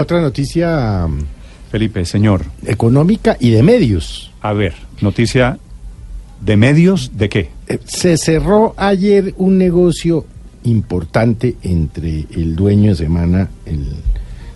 Otra 0.00 0.20
noticia 0.20 1.06
um, 1.06 1.18
Felipe, 1.70 2.04
señor, 2.04 2.44
económica 2.66 3.36
y 3.40 3.50
de 3.50 3.64
medios. 3.64 4.30
a 4.40 4.52
ver, 4.52 4.74
noticia 5.00 5.58
de 6.40 6.56
medios, 6.56 7.10
¿de 7.16 7.28
qué? 7.28 7.50
Eh, 7.66 7.78
Se 7.84 8.16
cerró 8.16 8.74
ayer 8.76 9.34
un 9.38 9.58
negocio 9.58 10.24
importante 10.64 11.56
entre 11.62 12.26
el 12.30 12.54
dueño 12.54 12.90
de 12.90 12.96
semana, 12.96 13.50
el 13.66 13.86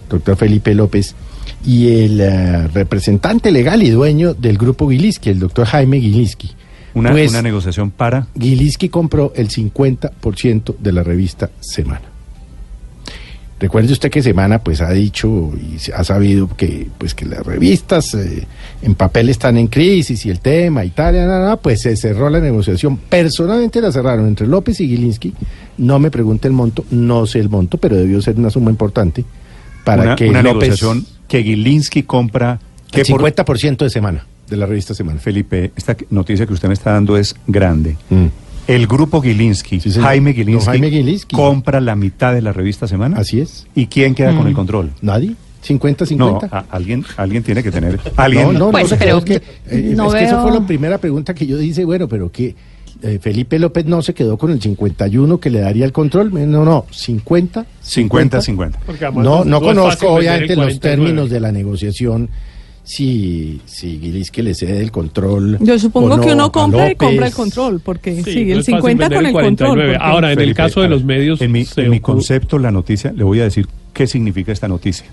doctor 0.08 0.36
Felipe 0.36 0.74
López, 0.74 1.16
y 1.64 2.04
el 2.04 2.20
eh, 2.20 2.68
representante 2.68 3.50
legal 3.50 3.82
y 3.82 3.90
dueño 3.90 4.32
del 4.32 4.56
grupo 4.56 4.88
Gilinski, 4.88 5.30
el 5.30 5.40
doctor 5.40 5.66
Jaime 5.66 6.00
Gilinski. 6.00 6.52
Una, 6.94 7.10
Pues, 7.10 7.30
una 7.30 7.42
negociación 7.42 7.90
para... 7.90 8.28
Gilinski 8.38 8.88
compró 8.90 9.32
el 9.34 9.48
50% 9.48 10.76
de 10.78 10.92
la 10.92 11.02
revista 11.02 11.50
Semana. 11.60 12.02
Recuerde 13.58 13.90
usted 13.92 14.10
que 14.10 14.22
Semana 14.22 14.58
pues 14.58 14.82
ha 14.82 14.90
dicho 14.90 15.50
y 15.56 15.78
se 15.78 15.94
ha 15.94 16.04
sabido 16.04 16.46
que 16.56 16.88
pues 16.98 17.14
que 17.14 17.24
las 17.24 17.40
revistas 17.44 18.12
eh, 18.12 18.46
en 18.82 18.94
papel 18.94 19.30
están 19.30 19.56
en 19.56 19.68
crisis 19.68 20.26
y 20.26 20.30
el 20.30 20.40
tema 20.40 20.84
y 20.84 20.90
tal, 20.90 21.14
nada, 21.14 21.38
nada, 21.38 21.56
pues 21.56 21.80
se 21.80 21.96
cerró 21.96 22.28
la 22.28 22.38
negociación. 22.40 22.98
Personalmente 22.98 23.80
la 23.80 23.90
cerraron 23.90 24.26
entre 24.28 24.46
López 24.46 24.78
y 24.80 24.88
Gilinski. 24.88 25.32
No 25.78 25.98
me 25.98 26.10
pregunte 26.10 26.48
el 26.48 26.52
monto, 26.52 26.84
no 26.90 27.24
sé 27.26 27.38
el 27.40 27.48
monto, 27.48 27.78
pero 27.78 27.96
debió 27.96 28.20
ser 28.20 28.36
una 28.36 28.50
suma 28.50 28.70
importante 28.70 29.24
para 29.84 30.02
una, 30.02 30.16
que 30.16 30.28
una 30.28 30.42
López 30.42 30.68
negociación 30.68 31.06
que 31.26 31.42
Gilinski 31.42 32.02
compra... 32.02 32.60
el 32.92 33.04
que 33.04 33.10
por- 33.10 33.22
50% 33.22 33.78
de 33.78 33.88
Semana, 33.90 34.26
de 34.50 34.56
la 34.58 34.66
revista 34.66 34.92
Semana. 34.92 35.18
Felipe, 35.18 35.72
esta 35.76 35.96
noticia 36.10 36.44
que 36.46 36.52
usted 36.52 36.68
me 36.68 36.74
está 36.74 36.92
dando 36.92 37.16
es 37.16 37.34
grande. 37.46 37.96
Mm. 38.10 38.26
El 38.66 38.86
grupo 38.86 39.20
Gilinski, 39.22 39.80
Sí. 39.80 39.90
Jaime 39.92 40.32
Gilinski, 40.34 40.64
Don 40.64 40.72
Jaime 40.72 40.90
Gilinski. 40.90 41.34
compra 41.36 41.80
la 41.80 41.94
mitad 41.96 42.32
de 42.34 42.42
la 42.42 42.52
revista 42.52 42.86
Semana. 42.88 43.18
Así 43.18 43.40
es. 43.40 43.66
¿Y 43.74 43.86
quién 43.86 44.14
queda 44.14 44.36
con 44.36 44.46
el 44.46 44.54
control? 44.54 44.90
¿Nadie? 45.02 45.34
¿50-50? 45.66 46.16
No, 46.16 46.40
a- 46.50 46.64
alguien, 46.70 47.04
alguien 47.16 47.42
tiene 47.42 47.62
que 47.62 47.70
tener. 47.72 47.98
Alguien, 48.16 48.52
No, 48.52 48.52
no, 48.52 48.70
Pues, 48.70 48.90
no, 48.90 48.98
pero 48.98 49.18
es 49.18 49.24
que, 49.24 49.34
eh, 49.70 49.92
no 49.96 50.06
es 50.08 50.14
que 50.14 50.24
eso 50.26 50.42
fue 50.42 50.52
la 50.52 50.64
primera 50.66 50.98
pregunta 50.98 51.34
que 51.34 51.44
yo 51.46 51.60
hice, 51.60 51.84
bueno, 51.84 52.06
pero 52.06 52.30
que 52.30 52.54
eh, 53.02 53.18
Felipe 53.20 53.58
López 53.58 53.84
no 53.84 54.00
se 54.00 54.14
quedó 54.14 54.38
con 54.38 54.50
el 54.52 54.60
51 54.62 55.38
que 55.40 55.50
le 55.50 55.58
daría 55.60 55.84
el 55.84 55.92
control, 55.92 56.32
no, 56.50 56.64
no, 56.64 56.86
50, 56.90 57.66
50, 57.82 58.40
50. 58.40 58.78
No, 59.14 59.44
no 59.44 59.60
conozco 59.60 60.08
obviamente 60.12 60.54
los 60.56 60.66
49. 60.66 60.78
términos 60.80 61.30
de 61.30 61.40
la 61.40 61.50
negociación, 61.52 62.28
si, 62.88 63.60
si 63.66 63.98
Gilinski 63.98 64.42
le 64.42 64.54
cede 64.54 64.80
el 64.80 64.92
control. 64.92 65.58
Yo 65.60 65.76
supongo 65.78 66.14
o 66.14 66.16
no 66.16 66.22
que 66.22 66.32
uno 66.32 66.52
compra 66.52 66.90
y 66.92 66.94
compra 66.94 67.26
el 67.26 67.32
control, 67.34 67.80
porque 67.80 68.22
Sí, 68.22 68.32
sí, 68.32 68.44
no 68.44 68.52
el 68.52 68.58
fácil 68.60 68.74
50 68.76 68.86
vender 69.08 69.18
con 69.18 69.26
el 69.26 69.32
control. 69.32 69.68
49. 69.70 69.92
porque- 69.98 70.04
Ahora, 70.12 70.32
en 70.32 70.40
el 70.40 70.54
caso 70.54 70.80
de 70.80 70.88
los 70.88 71.02
medios. 71.04 71.40
En 71.42 71.50
mi, 71.52 71.66
en 71.76 71.90
mi 71.90 71.98
concepto, 72.00 72.58
la 72.60 72.70
noticia, 72.70 73.12
le 73.12 73.24
voy 73.24 73.40
a 73.40 73.44
decir 73.44 73.66
qué 73.92 74.06
significa 74.06 74.52
esta 74.52 74.68
noticia. 74.68 75.06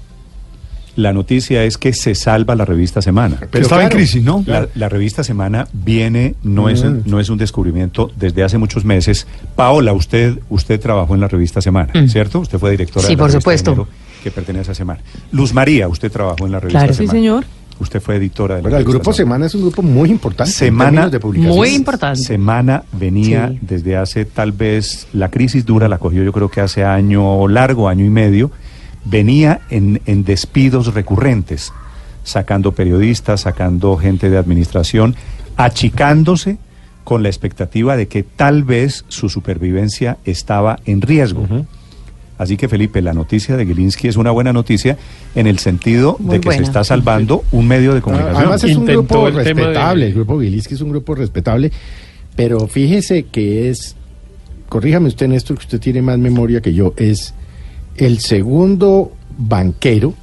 La 0.95 1.11
noticia 1.11 1.63
es 1.63 1.79
que 1.79 1.91
se 1.91 2.13
salva 2.13 2.55
la 2.55 2.65
revista 2.65 3.01
Semana. 3.01 3.37
Pero 3.49 3.63
estaba 3.63 3.81
en 3.83 3.89
crisis, 3.89 4.23
¿no? 4.23 4.43
La, 4.45 4.67
la 4.75 4.89
revista 4.89 5.23
Semana 5.23 5.67
viene, 5.73 6.35
no, 6.43 6.69
es, 6.69 6.83
Mm. 6.83 6.99
no 7.07 7.19
es 7.19 7.29
un 7.29 7.39
descubrimiento 7.39 8.11
desde 8.15 8.43
hace 8.43 8.59
muchos 8.59 8.85
meses. 8.85 9.25
Paola, 9.55 9.93
usted, 9.93 10.37
usted 10.51 10.79
trabajó 10.79 11.15
en 11.15 11.21
la 11.21 11.27
revista 11.27 11.59
Semana, 11.61 11.91
¿cierto? 12.07 12.41
Usted 12.41 12.59
fue 12.59 12.69
directora 12.69 13.07
Sí, 13.07 13.13
de 13.13 13.15
la 13.15 13.17
por 13.17 13.29
revista 13.31 13.39
supuesto. 13.41 13.71
Enero, 13.71 13.87
que 14.23 14.29
pertenece 14.29 14.69
a 14.71 14.75
Semana. 14.75 14.99
Luz 15.31 15.51
María, 15.51 15.87
usted 15.87 16.11
trabajó 16.11 16.45
en 16.45 16.51
la 16.51 16.59
revista 16.59 16.79
Claro, 16.81 16.93
sí, 16.93 16.97
Semana. 17.07 17.17
señor. 17.19 17.45
Usted 17.79 18.01
fue 18.01 18.15
editora 18.17 18.55
de 18.55 18.61
la 18.61 18.69
Bueno, 18.69 18.77
el 18.77 18.83
grupo 18.85 19.11
Semana 19.13 19.45
es 19.47 19.55
un 19.55 19.61
grupo 19.61 19.81
muy 19.81 20.09
importante 20.11 20.51
Semana- 20.51 21.09
de. 21.09 21.19
Muy 21.19 21.69
importante. 21.69 22.19
Semana 22.21 22.83
venía 22.93 23.49
Sí. 23.49 23.59
desde 23.61 23.97
hace 23.97 24.25
tal 24.25 24.51
vez, 24.51 25.07
la 25.13 25.29
crisis 25.29 25.65
dura 25.65 25.87
la 25.87 25.97
cogió 25.97 26.23
yo 26.23 26.31
creo 26.31 26.49
que 26.49 26.61
hace 26.61 26.83
año 26.85 27.47
largo, 27.47 27.89
año 27.89 28.05
y 28.05 28.09
medio, 28.09 28.51
venía 29.05 29.61
en, 29.69 30.01
en 30.05 30.23
despidos 30.23 30.93
recurrentes, 30.93 31.73
sacando 32.23 32.71
periodistas, 32.73 33.41
sacando 33.41 33.97
gente 33.97 34.29
de 34.29 34.37
administración, 34.37 35.15
achicándose 35.57 36.57
con 37.03 37.21
la 37.23 37.29
expectativa 37.29 37.97
de 37.97 38.07
que 38.07 38.23
tal 38.23 38.63
vez 38.63 39.03
su 39.09 39.27
supervivencia 39.29 40.17
estaba 40.25 40.79
en 40.85 41.01
riesgo. 41.01 41.47
Así 42.37 42.57
que 42.57 42.67
Felipe, 42.67 43.01
la 43.01 43.13
noticia 43.13 43.55
de 43.55 43.65
Gilinski 43.65 44.07
es 44.07 44.17
una 44.17 44.31
buena 44.31 44.51
noticia 44.53 44.97
en 45.35 45.45
el 45.47 45.59
sentido 45.59 46.17
Muy 46.19 46.35
de 46.35 46.41
que 46.41 46.51
se 46.51 46.63
está 46.63 46.83
salvando 46.83 47.43
un 47.51 47.67
medio 47.67 47.93
de 47.93 47.99
Ah, 47.99 48.01
comunicación. 48.01 48.37
Además 48.37 48.63
es 48.63 48.75
un 48.75 48.81
Intentó 48.81 49.01
grupo 49.23 49.27
el 49.27 49.33
tema 49.43 49.43
de- 49.61 49.67
respetable, 49.67 50.07
el 50.07 50.13
grupo 50.13 50.41
Gilinski 50.41 50.73
es 50.73 50.81
un 50.81 50.89
grupo 50.89 51.15
respetable, 51.15 51.71
pero 52.35 52.67
fíjese 52.67 53.23
que 53.23 53.69
es, 53.69 53.95
corríjame 54.67 55.07
usted 55.09 55.27
Néstor, 55.27 55.57
que 55.57 55.63
usted 55.63 55.79
tiene 55.79 56.01
más 56.01 56.17
memoria 56.17 56.59
que 56.61 56.73
yo, 56.73 56.93
es 56.97 57.33
el 57.97 58.19
segundo 58.19 59.11
banquero 59.37 60.13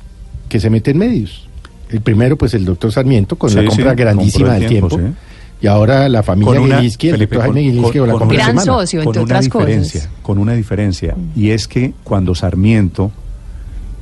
que 0.48 0.58
se 0.58 0.68
mete 0.70 0.90
en 0.90 0.98
medios. 0.98 1.46
El 1.90 2.00
primero, 2.00 2.36
pues 2.36 2.54
el 2.54 2.64
doctor 2.64 2.90
Sarmiento, 2.92 3.36
con 3.36 3.50
Sí, 3.50 3.56
la 3.56 3.64
compra 3.66 3.90
sí, 3.92 3.96
grandísima 3.96 4.54
del 4.54 4.66
tiempo, 4.68 4.88
tiempo. 4.88 5.08
sí. 5.08 5.14
Y 5.62 5.66
ahora 5.66 6.08
la 6.08 6.22
familia 6.22 6.54
Con 6.54 6.62
una- 6.64 6.76
Gilinski, 6.76 7.08
el 7.08 7.14
Felipe, 7.14 7.34
doctor 7.36 7.54
Jaime 7.54 7.82
con- 7.82 8.28
la 8.28 8.34
Gran 8.34 8.46
semana. 8.46 8.62
socio, 8.64 9.00
con 9.00 9.08
entre 9.08 9.22
una 9.22 9.26
otras 9.26 9.44
diferencia, 9.44 10.00
cosas. 10.00 10.14
con 10.22 10.38
una 10.38 10.52
diferencia, 10.54 11.16
y 11.36 11.50
es 11.50 11.68
que 11.68 11.92
cuando 12.02 12.34
Sarmiento 12.34 13.10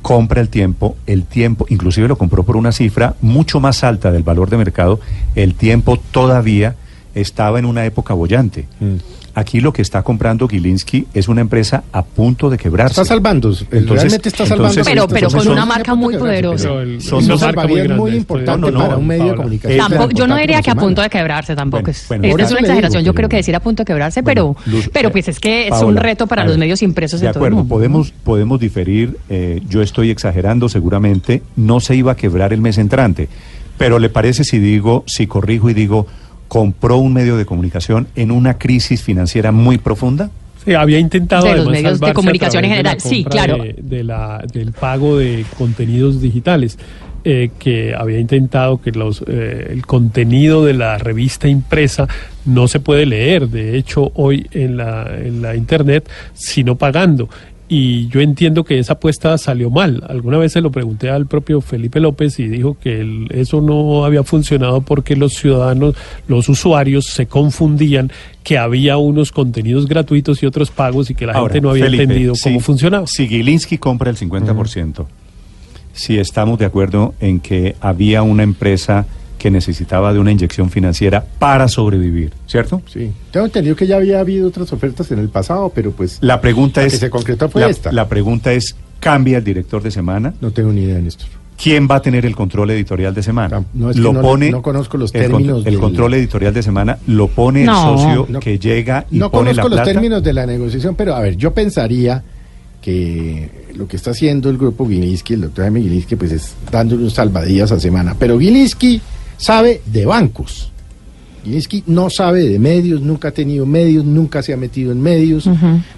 compra 0.01 0.39
el 0.39 0.47
tiempo, 0.49 0.95
el 1.05 1.23
tiempo, 1.25 1.65
inclusive 1.69 2.07
lo 2.07 2.17
compró 2.17 2.43
por 2.43 2.55
una 2.55 2.71
cifra 2.71 3.15
mucho 3.21 3.59
más 3.59 3.83
alta 3.83 4.11
del 4.11 4.23
valor 4.23 4.49
de 4.49 4.55
mercado, 4.57 4.99
el 5.35 5.55
tiempo 5.55 5.97
todavía 6.11 6.75
estaba 7.15 7.59
en 7.59 7.65
una 7.65 7.83
época 7.85 8.13
bollante. 8.13 8.65
Mm. 8.79 8.95
Aquí 9.39 9.61
lo 9.61 9.71
que 9.71 9.81
está 9.81 10.03
comprando 10.03 10.49
Gilinski 10.49 11.07
es 11.13 11.29
una 11.29 11.39
empresa 11.39 11.83
a 11.93 12.03
punto 12.03 12.49
de 12.49 12.57
quebrarse. 12.57 12.99
Está 12.99 13.05
salvando, 13.05 13.53
realmente 13.71 14.27
está 14.27 14.45
salvando. 14.45 14.67
entonces- 14.71 14.85
Pero- 14.85 15.07
pero 15.07 15.17
entonces 15.27 15.33
con 15.37 15.43
son- 15.45 15.53
una 15.53 15.65
marca 15.65 15.95
muy 15.95 16.17
poderosa. 16.17 16.67
Son 16.99 17.25
dos 17.25 17.41
marca 17.41 17.61
salvavidas 17.61 17.67
muy 17.69 17.79
grande, 17.87 18.03
estoy- 18.03 18.17
importante 18.17 18.59
no, 18.59 18.71
no, 18.71 18.79
para 18.83 18.97
un 18.97 19.07
medio 19.07 19.25
de 19.29 19.35
comunicación. 19.35 19.79
Tampoco- 19.79 20.11
yo 20.11 20.27
no 20.27 20.35
diría 20.35 20.61
que 20.61 20.71
a 20.71 20.75
punto 20.75 21.01
de 21.01 21.09
quebrarse 21.09 21.55
tampoco. 21.55 21.83
Bueno, 21.83 21.91
es, 21.97 22.05
bueno, 22.09 22.25
es 22.27 22.33
una 22.33 22.47
digo, 22.47 22.59
exageración. 22.59 23.03
Yo 23.05 23.13
creo 23.13 23.29
que 23.29 23.37
decir 23.37 23.55
a 23.55 23.61
punto 23.61 23.81
de 23.83 23.85
quebrarse, 23.85 24.21
Bueno, 24.21 24.55
pero, 24.65 24.71
Luz, 24.75 24.89
pero 24.91 25.07
eh, 25.07 25.11
pues 25.11 25.27
es 25.29 25.39
que 25.39 25.67
es 25.69 25.81
un 25.81 25.95
reto 25.95 26.27
para 26.27 26.43
los 26.43 26.57
medios 26.57 26.81
impresos 26.81 27.21
de, 27.21 27.27
De 27.27 27.33
todo 27.33 27.39
el 27.45 27.53
acuerdo, 27.53 27.57
mundo. 27.59 27.69
podemos, 27.75 28.11
podemos 28.11 28.59
diferir. 28.59 29.17
eh, 29.29 29.61
yo 29.69 29.81
estoy 29.81 30.09
exagerando 30.11 30.67
seguramente. 30.67 31.43
No 31.55 31.79
se 31.79 31.95
iba 31.95 32.11
a 32.11 32.15
quebrar 32.17 32.51
el 32.51 32.59
mes 32.61 32.77
entrante. 32.77 33.29
Pero 33.77 33.99
¿le 33.99 34.09
parece 34.09 34.43
si 34.43 34.59
digo, 34.59 35.05
si 35.07 35.25
corrijo 35.27 35.69
y 35.69 35.73
digo, 35.73 36.05
compró 36.49 36.97
un 36.97 37.13
medio 37.13 37.37
de 37.37 37.45
comunicación 37.45 38.07
en 38.17 38.31
una 38.31 38.57
crisis 38.57 39.01
financiera 39.01 39.53
muy 39.53 39.77
profunda? 39.77 40.29
Sí, 40.65 40.73
había 40.73 40.99
intentado 40.99 41.45
De 41.47 41.55
los 41.55 41.69
medios 41.69 42.01
de 42.01 42.11
comunicación 42.13 42.65
en 42.65 42.71
general, 42.71 42.99
sí, 42.99 43.23
claro. 43.23 43.63
de- 43.63 43.75
de 43.81 44.03
la- 44.03 44.43
del 44.51 44.73
pago 44.73 45.17
de 45.17 45.45
contenidos 45.57 46.21
digitales, 46.21 46.77
eh, 47.23 47.51
que 47.59 47.93
había 47.95 48.19
intentado 48.19 48.81
que 48.81 48.91
los 48.91 49.23
eh, 49.27 49.69
el 49.71 49.85
contenido 49.85 50.65
de 50.65 50.73
la 50.73 50.97
revista 50.97 51.47
impresa 51.47 52.07
no 52.45 52.67
se 52.67 52.79
puede 52.81 53.05
leer, 53.05 53.47
de 53.49 53.77
hecho 53.77 54.11
hoy 54.15 54.47
en 54.51 54.75
la, 54.77 55.07
en 55.17 55.41
la 55.41 55.55
internet, 55.55 56.09
sino 56.33 56.75
pagando. 56.75 57.29
Y 57.71 58.07
yo 58.07 58.19
entiendo 58.19 58.63
que 58.63 58.79
esa 58.79 58.93
apuesta 58.93 59.37
salió 59.37 59.69
mal. 59.69 60.03
Alguna 60.09 60.39
vez 60.39 60.53
se 60.53 60.59
lo 60.61 60.71
pregunté 60.71 61.11
al 61.11 61.27
propio 61.27 61.61
Felipe 61.61 61.99
López 61.99 62.39
y 62.39 62.47
dijo 62.47 62.75
que 62.81 62.99
el- 62.99 63.27
eso 63.29 63.61
no 63.61 64.05
había 64.05 64.23
funcionado 64.23 64.81
porque 64.81 65.15
los 65.15 65.33
ciudadanos, 65.33 65.93
los 66.27 66.49
usuarios 66.49 67.05
se 67.05 67.27
confundían 67.27 68.11
que 68.43 68.57
había 68.57 68.97
unos 68.97 69.31
contenidos 69.31 69.85
gratuitos 69.87 70.41
y 70.41 70.47
otros 70.47 70.71
pagos 70.71 71.11
y 71.11 71.13
que 71.15 71.27
la 71.27 71.33
Ahora, 71.33 71.53
gente 71.53 71.61
no 71.63 71.69
había 71.69 71.85
Felipe, 71.85 72.03
entendido 72.03 72.33
si- 72.33 72.43
cómo 72.45 72.59
funcionaba. 72.59 73.05
Si 73.05 73.27
Gilinski 73.27 73.77
compra 73.77 74.09
el 74.09 74.17
50%, 74.17 75.05
si 75.93 76.17
estamos 76.17 76.57
de 76.57 76.65
acuerdo 76.65 77.13
en 77.19 77.39
que 77.39 77.75
había 77.81 78.23
una 78.23 78.41
empresa 78.41 79.05
que 79.39 79.49
necesitaba 79.49 80.13
de 80.13 80.19
una 80.19 80.31
inyección 80.31 80.69
financiera 80.69 81.25
para 81.39 81.67
sobrevivir, 81.67 82.31
¿cierto? 82.45 82.83
Sí, 82.85 83.11
tengo 83.31 83.47
entendido 83.47 83.75
que 83.75 83.87
ya 83.87 83.95
había 83.95 84.19
habido 84.19 84.47
otras 84.49 84.71
ofertas 84.71 85.09
en 85.11 85.17
el 85.17 85.29
pasado, 85.29 85.71
pero 85.73 85.91
pues 85.91 86.19
La 86.21 86.39
pregunta 86.41 86.81
La 86.81 86.87
es... 86.87 86.93
que 86.93 86.99
se 86.99 87.09
concretó 87.09 87.49
fue 87.49 87.61
la, 87.61 87.69
esta. 87.69 87.91
La 87.91 88.07
pregunta 88.07 88.53
es, 88.53 88.75
¿cambia 88.99 89.37
el 89.39 89.43
director 89.43 89.81
de 89.81 89.89
semana? 89.89 90.33
no 90.41 90.51
tengo 90.51 90.71
ni 90.71 90.81
idea, 90.83 90.99
Néstor. 90.99 91.27
¿Quién 91.61 91.89
va 91.91 91.95
a 91.95 92.01
tener 92.01 92.25
el 92.25 92.35
control 92.37 92.69
editorial 92.71 93.13
de 93.13 93.21
semana? 93.21 93.63
No, 93.73 93.89
es 93.89 93.95
que 93.97 94.01
no 94.01 94.37
le- 94.37 94.51
no 94.51 94.61
conozco 94.61 94.97
los 94.97 95.13
el 95.13 95.23
con- 95.23 95.31
términos 95.31 95.57
El, 95.59 95.63
del- 95.73 95.79
control 95.81 96.13
editorial 96.13 96.53
de 96.53 96.63
semana 96.63 96.97
lo 97.07 97.27
pone 97.27 97.65
No. 97.65 97.73
el 97.93 97.97
socio 97.99 98.25
No. 98.29 98.39
que 98.39 98.57
llega 98.59 99.05
y 99.11 99.17
No 99.19 99.29
pone 99.29 99.53
la 99.53 99.63
conozco 99.63 99.69
los 99.69 99.77
plata. 99.79 99.91
términos 99.91 100.23
de 100.23 100.31
la 100.33 100.45
negociación, 100.45 100.95
pero 100.95 101.15
a 101.15 101.19
ver, 101.21 101.35
yo 101.35 101.53
pensaría 101.53 102.23
que 102.81 103.49
lo 103.75 103.87
que 103.87 103.97
está 103.97 104.11
haciendo 104.11 104.49
el 104.49 104.57
grupo 104.57 104.87
Gilinski, 104.87 105.33
el 105.33 105.41
doctor 105.41 105.65
Jaime 105.65 105.81
Gilinski, 105.81 106.15
pues 106.15 106.31
es 106.31 106.53
dándole 106.71 107.03
un 107.03 107.11
salvadillas 107.11 107.71
a 107.71 107.79
semana. 107.79 108.15
Pero 108.17 108.39
Gilinski 108.39 109.01
sabe 109.39 109.81
de 109.87 110.05
bancos. 110.05 110.71
Gilinski 111.43 111.83
no 111.87 112.09
sabe 112.09 112.43
de 112.49 112.59
medios, 112.59 113.01
nunca 113.01 113.29
ha 113.29 113.31
tenido 113.31 113.65
medios, 113.65 114.03
nunca 114.03 114.43
se 114.43 114.51
ha 114.53 114.57
metido 114.57 114.91
en 114.91 115.01
medios. 115.01 115.49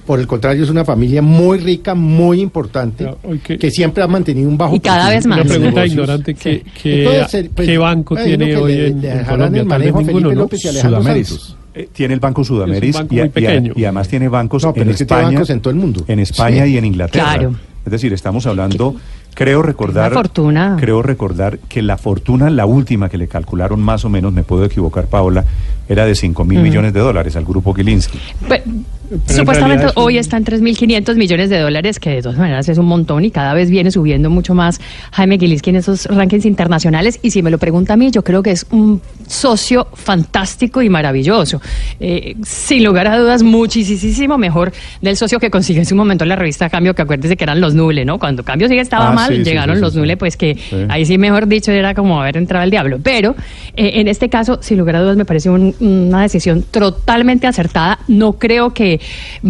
Por 0.05 0.19
el 0.19 0.27
contrario, 0.27 0.63
es 0.63 0.69
una 0.69 0.85
familia 0.85 1.23
muy 1.23 1.57
rica, 1.57 1.95
muy 1.95 2.39
importante, 2.41 3.09
que- 3.43 3.71
siempre 3.71 4.03
ha 4.03 4.07
mantenido 4.07 4.47
un 4.47 4.57
bajo 4.57 4.75
Y 4.75 4.79
cada 4.79 5.09
vez 5.09 5.25
más. 5.25 5.39
Una 5.41 5.49
pregunta 5.49 5.85
ignorante, 5.85 6.35
¿qué, 6.35 6.63
qué, 6.81 7.03
Entonces, 7.05 7.49
pues, 7.55 7.67
qué 7.67 7.77
banco 7.79 8.15
tiene 8.15 8.55
hoy 8.55 8.73
le- 8.75 8.87
en, 8.89 9.01
le 9.01 9.11
en 9.11 9.25
Colombia? 9.25 9.61
el 9.63 9.67
Tal 9.67 9.81
vez 9.81 9.91
manejo 9.91 9.97
a 9.97 10.01
ninguno, 10.03 10.19
Felipe 10.29 10.35
¿no? 10.35 10.41
López 10.43 10.63
y 10.63 10.67
Alejandro 10.67 11.01
Sudameris. 11.01 11.27
Santos. 11.27 11.57
Eh, 11.73 11.89
tiene 11.93 12.13
el 12.13 12.19
Banco 12.19 12.43
Sudameris 12.43 12.95
banco 12.95 13.15
y, 13.15 13.83
además 13.85 14.07
tiene 14.09 14.27
bancos 14.27 14.63
No, 14.63 14.73
pero 14.73 14.83
en 14.83 14.89
es 14.91 14.97
que 14.97 15.05
tiene 15.05 15.21
España, 15.21 15.37
bancos 15.37 15.49
en 15.51 15.59
todo 15.61 15.71
el 15.71 15.79
mundo. 15.79 16.03
en 16.07 16.19
España 16.19 16.65
Sí. 16.65 16.71
y 16.73 16.77
en 16.77 16.85
Inglaterra. 16.85 17.33
Claro. 17.33 17.55
Es 17.85 17.91
decir, 17.91 18.13
estamos 18.13 18.45
hablando, 18.45 18.95
creo 19.33 19.61
recordar, 19.61 20.11
Una 20.11 20.21
fortuna. 20.21 20.77
creo 20.79 21.01
recordar 21.01 21.57
que 21.59 21.81
la 21.81 21.97
fortuna, 21.97 22.49
la 22.49 22.65
última 22.65 23.09
que 23.09 23.17
le 23.17 23.27
calcularon 23.27 23.81
más 23.81 24.05
o 24.05 24.09
menos, 24.09 24.33
me 24.33 24.43
puedo 24.43 24.65
equivocar, 24.65 25.07
Paola, 25.07 25.43
era 25.89 26.05
de 26.05 26.15
5 26.15 26.43
mil 26.45 26.59
millones 26.61 26.93
de 26.93 26.99
dólares 26.99 27.35
al 27.35 27.45
grupo 27.45 27.73
Gilinski. 27.73 28.19
Pe- 28.47 28.63
en 28.65 28.85
supuestamente 29.27 29.85
es 29.87 29.91
un- 29.95 30.03
hoy 30.03 30.17
está 30.17 30.37
en 30.37 30.45
3.500 30.45 31.15
millones 31.15 31.49
de 31.49 31.59
dólares, 31.59 31.99
que 31.99 32.09
de 32.11 32.21
todas 32.21 32.37
maneras 32.37 32.67
es 32.69 32.77
un 32.77 32.85
montón 32.85 33.25
y 33.25 33.31
cada 33.31 33.53
vez 33.53 33.69
viene 33.69 33.91
subiendo 33.91 34.29
mucho 34.29 34.53
más 34.53 34.79
Jaime 35.11 35.37
Gilinski 35.37 35.69
en 35.71 35.75
esos 35.77 36.05
rankings 36.05 36.45
internacionales. 36.45 37.19
Y 37.21 37.31
si 37.31 37.41
me 37.43 37.51
lo 37.51 37.57
pregunta 37.57 37.93
a 37.93 37.97
mí, 37.97 38.11
yo 38.11 38.23
creo 38.23 38.41
que 38.43 38.51
es 38.51 38.65
un 38.71 39.01
socio 39.27 39.87
fantástico 39.93 40.81
y 40.81 40.89
maravilloso. 40.89 41.61
Eh, 41.99 42.35
sin 42.43 42.83
lugar 42.83 43.07
a 43.07 43.17
dudas, 43.19 43.43
muchísimo 43.43 44.37
mejor 44.37 44.71
del 45.01 45.17
socio 45.17 45.39
que 45.39 45.49
consiguió 45.49 45.81
en 45.81 45.85
su 45.85 45.95
momento 45.95 46.23
en 46.23 46.29
la 46.29 46.35
revista 46.35 46.69
Cambio, 46.69 46.93
que 46.93 47.01
acuérdese 47.01 47.35
que 47.37 47.43
eran 47.43 47.59
los 47.61 47.73
Nule, 47.75 48.05
¿no? 48.05 48.19
Cuando 48.19 48.43
Cambio 48.43 48.67
sí 48.67 48.77
estaba 48.77 49.09
Ah, 49.09 49.13
mal, 49.13 49.35
sí, 49.35 49.43
llegaron 49.43 49.75
sí, 49.75 49.79
sí, 49.79 49.81
los. 49.81 49.95
Nule, 49.95 50.17
pues 50.17 50.37
que 50.37 50.57
ahí 50.89 51.05
sí, 51.05 51.17
mejor 51.17 51.47
dicho, 51.47 51.71
era 51.71 51.93
como 51.93 52.21
haber 52.21 52.37
entrado 52.37 52.63
el 52.63 52.71
diablo. 52.71 52.99
Pero 53.03 53.35
eh, 53.75 53.91
en 53.95 54.07
este 54.07 54.29
caso, 54.29 54.59
sin 54.61 54.77
lugar 54.77 54.95
a 54.97 55.01
dudas, 55.01 55.17
me 55.17 55.25
parece 55.25 55.49
un- 55.49 55.75
una 55.79 56.21
decisión 56.21 56.63
totalmente 56.63 57.47
acertada. 57.47 57.99
No 58.07 58.33
creo 58.33 58.73
que 58.73 59.00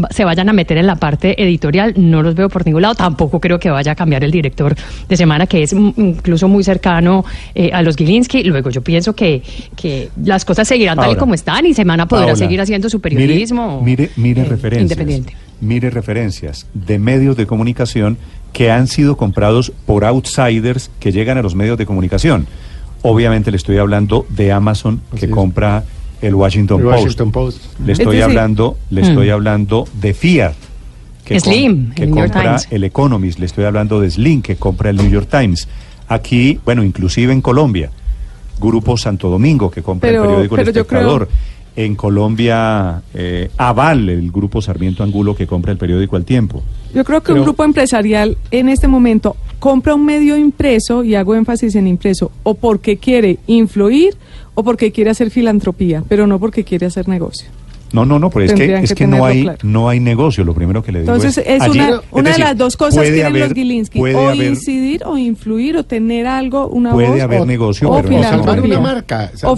se 0.09 0.25
vayan 0.25 0.49
a 0.49 0.53
meter 0.53 0.77
en 0.77 0.87
la 0.87 0.95
parte 0.95 1.41
editorial, 1.41 1.93
no 1.97 2.21
los 2.21 2.35
veo 2.35 2.49
por 2.49 2.65
ningún 2.65 2.81
lado. 2.81 2.95
Tampoco 2.95 3.39
creo 3.39 3.59
que 3.59 3.69
vaya 3.69 3.93
a 3.93 3.95
cambiar 3.95 4.23
el 4.23 4.31
director 4.31 4.75
de 5.07 5.17
semana, 5.17 5.47
que 5.47 5.63
es 5.63 5.73
incluso 5.73 6.47
muy 6.47 6.63
cercano 6.63 7.25
eh, 7.55 7.71
a 7.73 7.81
los 7.81 7.95
Gilinski. 7.95 8.43
Luego 8.43 8.69
yo 8.69 8.81
pienso 8.81 9.13
que, 9.13 9.41
que 9.75 10.09
las 10.23 10.45
cosas 10.45 10.67
seguirán 10.67 10.97
tal 10.97 11.11
y 11.11 11.15
como 11.15 11.33
están 11.33 11.65
y 11.65 11.73
Semana 11.73 12.07
podrá 12.07 12.25
Paola, 12.27 12.37
seguir 12.37 12.61
haciendo 12.61 12.89
su 12.89 12.99
periodismo. 12.99 13.81
Mire, 13.81 14.09
mire, 14.15 14.33
mire 14.35 14.41
eh, 14.41 14.45
referencias. 14.45 14.83
Independiente. 14.83 15.35
Mire 15.61 15.89
referencias 15.89 16.67
de 16.73 16.99
medios 16.99 17.37
de 17.37 17.45
comunicación 17.45 18.17
que 18.53 18.71
han 18.71 18.87
sido 18.87 19.15
comprados 19.17 19.71
por 19.85 20.05
outsiders 20.05 20.91
que 20.99 21.11
llegan 21.11 21.37
a 21.37 21.41
los 21.41 21.55
medios 21.55 21.77
de 21.77 21.85
comunicación. 21.85 22.47
Obviamente 23.01 23.51
le 23.51 23.57
estoy 23.57 23.77
hablando 23.77 24.25
de 24.29 24.51
Amazon 24.51 25.01
que 25.11 25.17
Así 25.17 25.25
es. 25.25 25.31
compra 25.31 25.83
el 26.21 26.35
Washington 26.35 26.79
El 26.81 26.85
Post. 26.85 26.97
Washington 27.03 27.31
Post. 27.31 27.63
Le 27.85 27.93
estoy 27.93 28.17
decir- 28.17 28.23
hablando, 28.23 28.77
le 28.89 29.01
Mm. 29.01 29.05
estoy 29.05 29.29
hablando 29.29 29.87
de 30.01 30.13
Fiat. 30.13 30.53
Que 31.25 31.39
Slim, 31.39 31.91
que 31.93 32.03
el 32.03 32.09
New 32.09 32.17
York 32.19 32.31
compra 32.33 32.57
Times. 32.57 32.67
el 32.71 32.83
Economist, 32.83 33.39
le 33.39 33.45
estoy 33.45 33.63
hablando 33.65 34.01
de 34.01 34.09
Slim, 34.09 34.41
que 34.41 34.55
compra 34.55 34.89
el 34.89 34.97
New 34.97 35.09
York 35.09 35.27
Times. 35.29 35.67
Aquí, 36.07 36.59
bueno, 36.65 36.83
inclusive 36.83 37.31
en 37.31 37.41
Colombia, 37.41 37.89
Grupo 38.59 38.97
Santo 38.97 39.29
Domingo, 39.29 39.71
que 39.71 39.81
compra 39.81 40.09
Pero- 40.09 40.23
el 40.23 40.27
periódico 40.29 40.55
El 40.55 40.61
pero 40.65 40.71
yo 40.75 40.87
creo- 40.87 40.99
Espectador. 41.01 41.29
En 41.75 41.95
Colombia, 41.95 43.01
eh, 43.13 43.49
Aval, 43.57 44.09
el 44.09 44.29
Grupo 44.31 44.61
Sarmiento 44.61 45.03
Angulo, 45.03 45.35
que 45.35 45.47
compra 45.47 45.71
el 45.71 45.77
periódico 45.77 46.17
El 46.17 46.25
Tiempo. 46.25 46.61
Yo 46.93 47.03
creo 47.05 47.21
que 47.21 47.27
Pero- 47.27 47.39
un 47.39 47.43
grupo 47.45 47.63
empresarial 47.63 48.37
en 48.51 48.67
este 48.67 48.87
momento 48.89 49.37
compra 49.59 49.95
un 49.95 50.03
medio 50.05 50.35
impreso, 50.37 51.03
y 51.03 51.15
hago 51.15 51.33
énfasis 51.35 51.75
en 51.75 51.87
impreso, 51.87 52.31
o 52.43 52.55
porque 52.55 52.97
quiere 52.97 53.37
influir 53.47 54.15
o 54.53 54.63
porque 54.63 54.91
quiere 54.91 55.11
hacer 55.11 55.29
filantropía, 55.31 56.03
pero 56.09 56.27
no 56.27 56.39
porque 56.39 56.63
quiere 56.65 56.87
hacer 56.87 57.07
negocio. 57.07 57.47
No, 57.93 58.05
no, 58.05 58.19
no, 58.19 58.29
pero 58.29 58.45
es 58.45 58.53
que, 58.53 58.73
es 58.73 58.89
que 58.91 58.95
que 58.95 59.07
no 59.07 59.25
hay, 59.25 59.41
claro. 59.43 59.57
no 59.63 59.89
hay 59.89 59.99
negocio, 59.99 60.45
lo 60.45 60.53
primero 60.53 60.81
que 60.81 60.93
le 60.93 61.01
digo 61.01 61.13
Entonces, 61.13 61.43
es 61.45 61.61
allí- 61.61 61.77
una, 61.77 61.89
es 61.89 62.01
una 62.11 62.29
decir, 62.29 62.43
de 62.45 62.49
las 62.49 62.57
dos 62.57 62.77
cosas 62.77 62.95
puede 62.95 63.07
que 63.09 63.13
tienen 63.15 63.31
haber- 63.33 63.49
los 63.49 63.53
Gilinski, 63.53 63.99
puede 63.99 64.15
o 64.15 64.29
haber- 64.29 64.47
incidir 64.47 65.03
o 65.05 65.17
influir 65.17 65.75
o 65.75 65.83
tener 65.83 66.25
algo, 66.25 66.67
una 66.69 66.93
Puede 66.93 67.09
voz, 67.09 67.19
haber 67.21 67.41
o- 67.41 67.45
negocio, 67.45 67.89
o 67.89 67.97
pero 67.97 68.09
no 68.09 68.15
filantropía. 68.17 68.79
una 68.79 68.79
marca. 68.79 69.31
O 69.43 69.57